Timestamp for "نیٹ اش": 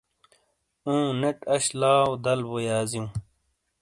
1.19-1.65